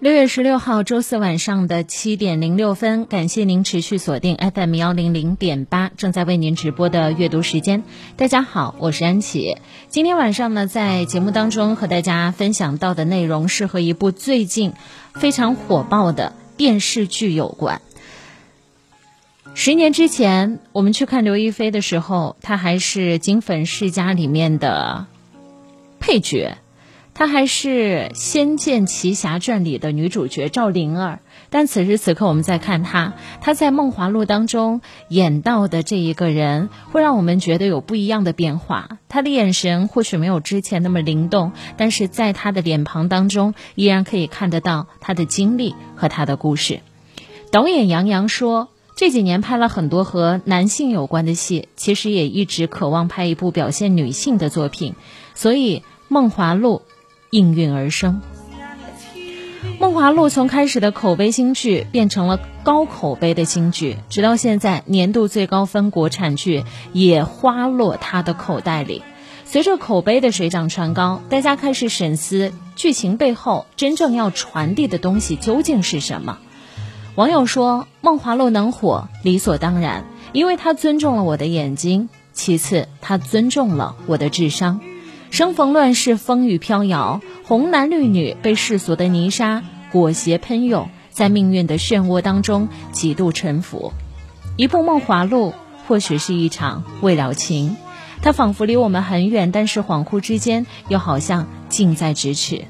[0.00, 7.82] 六月十六号周四晚上的七点零六分，感谢您持续锁定 FM 幺零零点八，正在为您直播的阅读时间。
[8.16, 9.58] 大家好，我是安琪。
[9.90, 14.72] 今天晚上呢，在节目当中和大家分享到的内容是和一部最近
[15.12, 17.82] 非常火爆的电视剧有关。
[19.52, 25.04] 十年之前，我们去看刘亦菲的时候，她还是《金粉世家》里面的
[26.00, 26.56] 配角。
[27.20, 31.18] 她还是《仙剑奇侠传》里的女主角赵灵儿，
[31.50, 34.80] 但此时此刻我们在看她，她在《梦华录》当中
[35.10, 38.96] 演到的这一个人，会让我们觉得有不一样的变化。
[39.10, 46.80] 她的眼神或许没有之前那么灵动，但是在她的脸庞当中，依然可以看得到她的经历和她的故事。
[47.52, 54.94] 导演杨洋说，这几年拍了很多和男性有关的戏，其实也一直渴望拍一部表现女性的作品，
[55.34, 56.80] 所以《梦华录》。
[57.30, 58.20] 应运而生，
[59.80, 69.02] 《梦华录》从开始的口碑新剧变成了高口碑的新剧，直到现在年度最高分国产剧也花落他的口袋里。
[69.44, 76.38] 随着口碑的水涨船高，大家开始审思剧情背后真正要传递的东西究竟是什么。
[77.14, 84.80] 网友说，《梦华录》能火理所当然，因为他尊重了我的眼睛，其次他尊重了我的智商。
[85.30, 93.92] 生逢乱世，风雨飘摇，红男绿女被世俗的泥沙裹挟喷涌，在命运的漩涡当中几度沉浮。
[94.56, 95.50] 一部《梦华录》，
[95.86, 97.76] 或许是一场未了情，
[98.22, 102.64] 它仿佛离我们很远，但是恍惚之间又好像近在咫尺。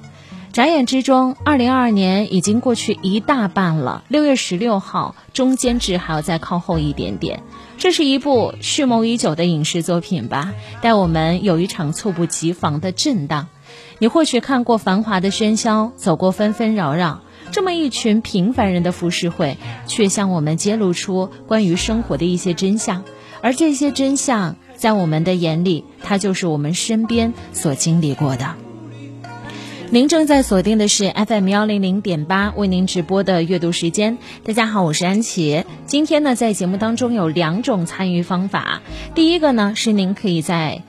[0.53, 4.03] 眨眼之中，二零二二年已经过去一大半了。
[4.09, 7.45] 六月十六号，中间值还要再靠后一点点。
[7.79, 13.47] 这是一部蓄谋已久的影视作品吧，带我们有一场猝不及防的震荡。
[14.01, 17.21] 你或许看过繁华的喧嚣，走过纷纷扰扰，
[17.53, 19.57] 这么一群平凡人的浮世绘，
[19.87, 23.05] 却向我们揭露出关于生活的一些真相。
[23.41, 28.57] 而这些真相，在我们的眼里，它就是我们身边所经历过的。
[29.93, 34.19] 您正在锁定的是 FM 幺零零点八，为您直播的阅读时间。
[34.45, 35.65] 大家好，我是安琪。
[35.85, 38.83] 今天呢，在节目当中有两种参与方法。
[39.17, 40.85] 第一个呢，是您可以在。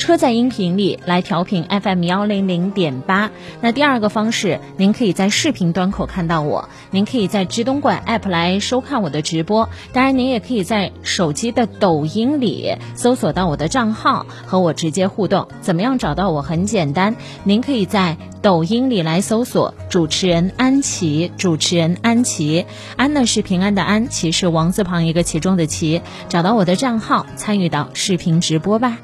[0.00, 3.30] 车载音频里来调频 FM 幺零零点八。
[3.60, 9.68] 那第二个方式，您可以在视频端口看到我，您可以在知东莞 App 来收看我的直播。
[9.92, 15.48] 当然，您也可以在手机的抖音里搜索到我的账号，和我直接互动。
[15.60, 16.40] 怎么样找到我？
[16.40, 22.64] 很简单，您可以在抖音里来搜索主持人安琪，主持人安琪，
[22.96, 26.00] 安呢是平安的安，琪是王字旁一个其中的琪。
[26.30, 28.96] 找到我的账号，参与到视频直播吧。